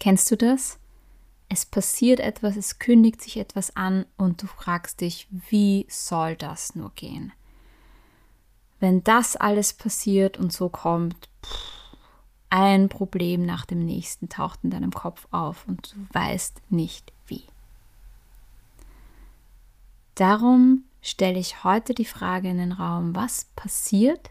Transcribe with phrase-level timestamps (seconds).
[0.00, 0.78] Kennst du das?
[1.48, 6.74] Es passiert etwas, es kündigt sich etwas an und du fragst dich, wie soll das
[6.74, 7.32] nur gehen?
[8.80, 11.28] Wenn das alles passiert und so kommt,
[12.50, 17.44] ein Problem nach dem nächsten taucht in deinem Kopf auf und du weißt nicht wie.
[20.14, 24.30] Darum stelle ich heute die Frage in den Raum, was passiert,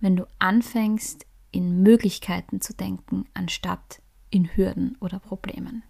[0.00, 4.00] wenn du anfängst, in Möglichkeiten zu denken, anstatt
[4.30, 5.82] in Hürden oder Problemen.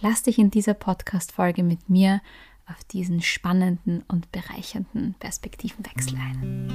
[0.00, 2.20] Lass dich in dieser Podcast-Folge mit mir
[2.66, 6.68] auf diesen spannenden und bereichernden Perspektivenwechsel ein.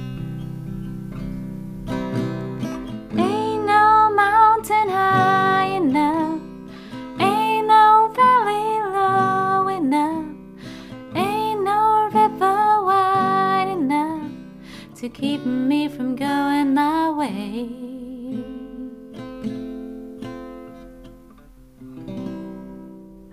[3.16, 6.40] Ain't no mountain high enough,
[7.18, 10.26] ain't no valley low enough,
[11.14, 14.30] ain't no river wide enough
[15.00, 18.13] to keep me from going my way.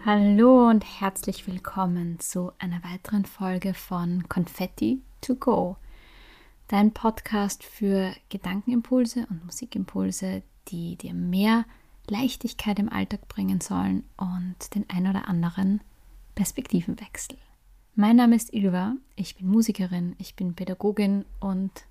[0.04, 5.78] Hallo und herzlich willkommen zu einer weiteren Folge von Confetti to Go,
[6.68, 11.66] dein Podcast für Gedankenimpulse und Musikimpulse, die dir mehr
[12.08, 15.82] Leichtigkeit im Alltag bringen sollen und den ein oder anderen
[16.34, 17.38] Perspektivenwechsel.
[17.94, 21.86] Mein Name ist Ilva, ich bin Musikerin, ich bin Pädagogin und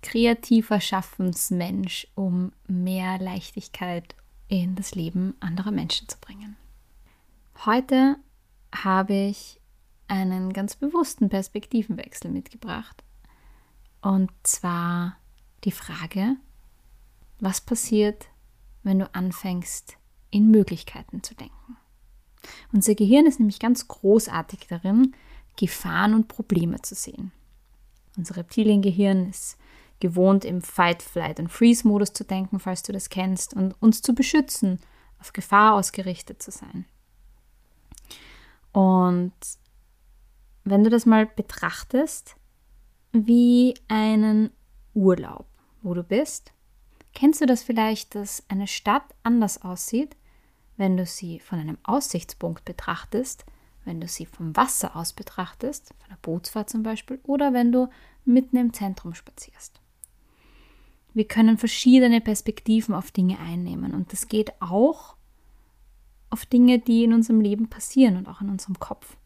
[0.00, 4.14] kreativer Schaffensmensch, um mehr Leichtigkeit
[4.48, 6.56] in das Leben anderer Menschen zu bringen.
[7.64, 8.16] Heute
[8.74, 9.60] habe ich
[10.08, 13.02] einen ganz bewussten Perspektivenwechsel mitgebracht.
[14.02, 15.16] Und zwar
[15.64, 16.36] die Frage,
[17.40, 18.26] was passiert,
[18.82, 19.96] wenn du anfängst,
[20.30, 21.76] in Möglichkeiten zu denken.
[22.72, 25.14] Unser Gehirn ist nämlich ganz großartig darin,
[25.56, 27.32] Gefahren und Probleme zu sehen.
[28.16, 29.56] Unser Reptiliengehirn ist
[29.98, 34.14] gewohnt, im Fight, Flight und Freeze-Modus zu denken, falls du das kennst, und uns zu
[34.14, 34.78] beschützen,
[35.18, 36.84] auf Gefahr ausgerichtet zu sein.
[39.16, 39.32] Und
[40.64, 42.36] wenn du das mal betrachtest,
[43.12, 44.50] wie einen
[44.94, 45.46] Urlaub,
[45.80, 46.52] wo du bist,
[47.14, 50.16] kennst du das vielleicht, dass eine Stadt anders aussieht,
[50.76, 53.46] wenn du sie von einem Aussichtspunkt betrachtest,
[53.86, 57.88] wenn du sie vom Wasser aus betrachtest, von der Bootsfahrt zum Beispiel, oder wenn du
[58.26, 59.80] mitten im Zentrum spazierst.
[61.14, 65.15] Wir können verschiedene Perspektiven auf Dinge einnehmen und das geht auch
[66.36, 69.16] auf Dinge, die in unserem Leben passieren und auch in unserem Kopf.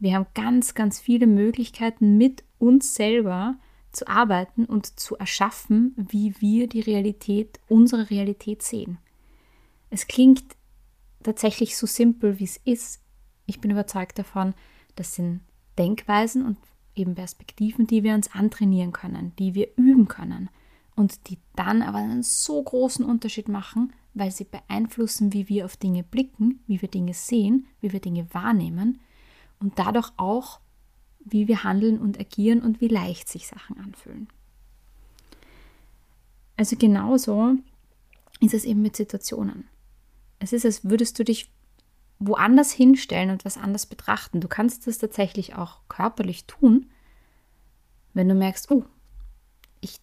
[0.00, 3.54] Wir haben ganz, ganz viele Möglichkeiten, mit uns selber
[3.92, 8.98] zu arbeiten und zu erschaffen, wie wir die Realität, unsere Realität sehen.
[9.90, 10.42] Es klingt
[11.22, 13.00] tatsächlich so simpel, wie es ist.
[13.46, 14.54] Ich bin überzeugt davon,
[14.96, 15.40] das sind
[15.78, 16.58] Denkweisen und
[16.96, 20.50] eben Perspektiven, die wir uns antrainieren können, die wir üben können
[20.96, 25.76] und die dann aber einen so großen Unterschied machen, weil sie beeinflussen, wie wir auf
[25.76, 29.00] Dinge blicken, wie wir Dinge sehen, wie wir Dinge wahrnehmen
[29.60, 30.60] und dadurch auch,
[31.20, 34.28] wie wir handeln und agieren und wie leicht sich Sachen anfühlen.
[36.56, 37.54] Also genauso
[38.40, 39.68] ist es eben mit Situationen.
[40.38, 41.50] Es ist, als würdest du dich
[42.18, 44.40] woanders hinstellen und was anders betrachten.
[44.40, 46.90] Du kannst das tatsächlich auch körperlich tun,
[48.12, 48.84] wenn du merkst, oh,
[49.80, 49.98] ich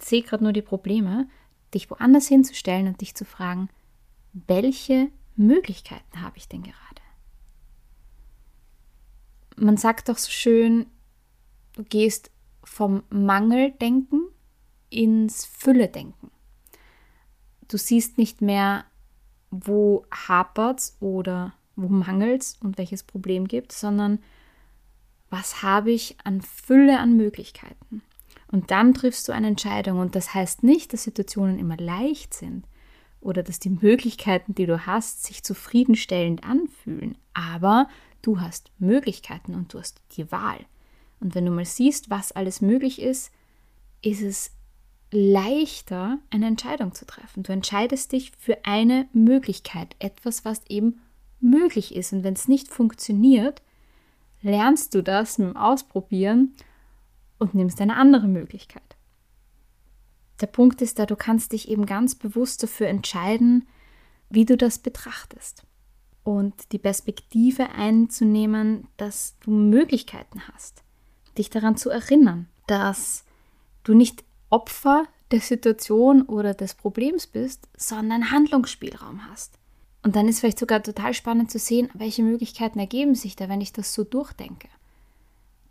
[0.00, 1.28] sehe gerade nur die Probleme,
[1.76, 3.68] dich woanders hinzustellen und dich zu fragen,
[4.32, 6.74] welche Möglichkeiten habe ich denn gerade?
[9.56, 10.86] Man sagt doch so schön,
[11.74, 12.30] du gehst
[12.64, 14.28] vom Mangeldenken
[14.90, 16.30] ins Fülle-Denken.
[17.68, 18.84] Du siehst nicht mehr,
[19.50, 24.18] wo hapert's oder wo mangelt's und welches Problem gibt, sondern
[25.30, 28.02] was habe ich an Fülle an Möglichkeiten?
[28.50, 29.98] Und dann triffst du eine Entscheidung.
[29.98, 32.66] Und das heißt nicht, dass Situationen immer leicht sind
[33.20, 37.18] oder dass die Möglichkeiten, die du hast, sich zufriedenstellend anfühlen.
[37.34, 37.88] Aber
[38.22, 40.60] du hast Möglichkeiten und du hast die Wahl.
[41.20, 43.32] Und wenn du mal siehst, was alles möglich ist,
[44.02, 44.52] ist es
[45.10, 47.42] leichter, eine Entscheidung zu treffen.
[47.42, 51.00] Du entscheidest dich für eine Möglichkeit, etwas, was eben
[51.40, 52.12] möglich ist.
[52.12, 53.62] Und wenn es nicht funktioniert,
[54.42, 56.52] lernst du das mit dem Ausprobieren
[57.38, 58.96] und nimmst eine andere Möglichkeit.
[60.40, 63.66] Der Punkt ist da, du kannst dich eben ganz bewusst dafür entscheiden,
[64.28, 65.64] wie du das betrachtest
[66.24, 70.82] und die Perspektive einzunehmen, dass du Möglichkeiten hast,
[71.38, 73.24] dich daran zu erinnern, dass
[73.84, 79.58] du nicht Opfer der Situation oder des Problems bist, sondern Handlungsspielraum hast.
[80.02, 83.60] Und dann ist vielleicht sogar total spannend zu sehen, welche Möglichkeiten ergeben sich da, wenn
[83.60, 84.68] ich das so durchdenke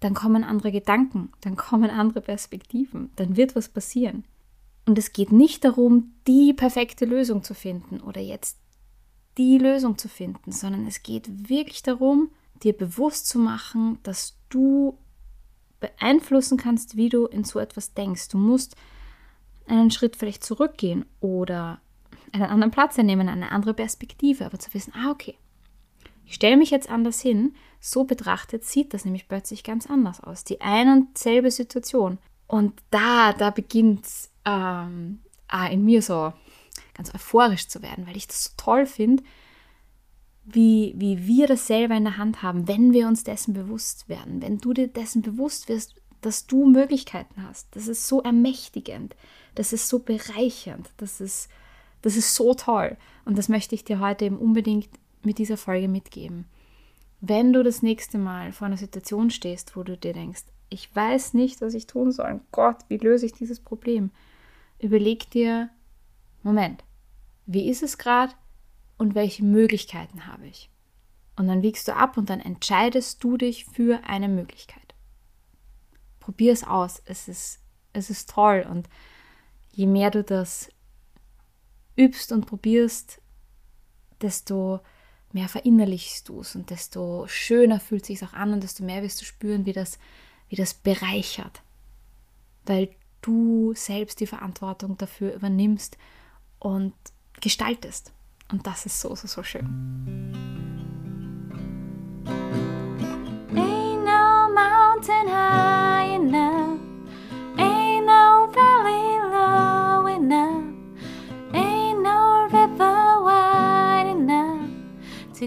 [0.06, 4.24] dann kommen andere Gedanken, dann kommen andere Perspektiven, dann wird was passieren.
[4.86, 8.60] Und es geht nicht darum, die perfekte Lösung zu finden oder jetzt
[9.40, 12.30] die Lösung zu finden, sondern es geht wirklich darum,
[12.62, 14.96] dir bewusst zu machen, dass du
[15.80, 18.30] beeinflussen kannst, wie du in so etwas denkst.
[18.30, 18.76] Du musst
[19.66, 21.82] einen Schritt vielleicht zurückgehen oder
[22.32, 25.36] einen anderen Platz einnehmen, eine andere Perspektive, aber zu wissen, ah, okay,
[26.26, 30.44] ich stelle mich jetzt anders hin, so betrachtet sieht das nämlich plötzlich ganz anders aus.
[30.44, 32.18] Die eine und selbe Situation.
[32.48, 34.06] Und da, da beginnt
[34.46, 36.34] ähm, ah, in mir so
[36.94, 39.24] ganz euphorisch zu werden, weil ich das so toll finde,
[40.46, 44.42] wie, wie wir das selber in der Hand haben, wenn wir uns dessen bewusst werden,
[44.42, 47.68] wenn du dir dessen bewusst wirst, dass du Möglichkeiten hast.
[47.76, 49.16] Das ist so ermächtigend,
[49.56, 51.50] das ist so bereichernd, das ist,
[52.02, 52.98] das ist so toll.
[53.26, 54.90] Und das möchte ich dir heute eben unbedingt
[55.26, 56.46] mit dieser Folge mitgeben.
[57.22, 61.34] Wenn du das nächste Mal vor einer Situation stehst, wo du dir denkst, ich weiß
[61.34, 64.12] nicht, was ich tun soll, Gott, wie löse ich dieses Problem?
[64.80, 65.70] Überleg dir,
[66.44, 66.84] Moment,
[67.46, 68.34] wie ist es gerade
[68.98, 70.70] und welche Möglichkeiten habe ich?
[71.36, 74.96] Und dann wiegst du ab und dann entscheidest du dich für eine Möglichkeit.
[76.20, 77.02] Probier es aus.
[77.06, 77.60] Es ist,
[77.94, 78.66] es ist toll.
[78.70, 78.90] Und
[79.72, 80.70] je mehr du das
[81.96, 83.22] übst und probierst,
[84.22, 84.80] desto
[85.36, 89.04] mehr verinnerlichst du es und desto schöner fühlt es sich auch an und desto mehr
[89.04, 90.00] wirst du spüren, wie das,
[90.48, 91.62] wie das bereichert.
[92.66, 92.90] Weil
[93.22, 95.98] du selbst die Verantwortung dafür übernimmst
[96.58, 96.94] und
[97.42, 98.14] gestaltest.
[98.50, 100.95] Und das ist so, so, so schön.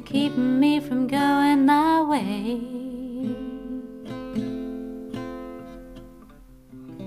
[0.08, 2.60] To keep me from going my way.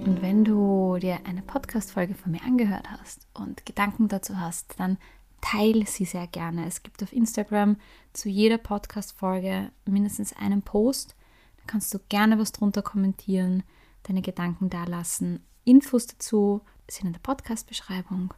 [0.05, 4.97] Und wenn du dir eine Podcast-Folge von mir angehört hast und Gedanken dazu hast, dann
[5.41, 6.65] teile sie sehr gerne.
[6.67, 7.77] Es gibt auf Instagram
[8.13, 11.15] zu jeder Podcast-Folge mindestens einen Post.
[11.57, 13.63] Da kannst du gerne was drunter kommentieren,
[14.03, 15.43] deine Gedanken da lassen.
[15.63, 18.33] Infos dazu sind in der Podcast-Beschreibung.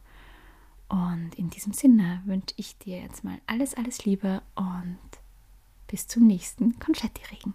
[0.94, 4.96] Und in diesem Sinne wünsche ich dir jetzt mal alles, alles Liebe und
[5.88, 7.54] bis zum nächsten Konfetti-Regen.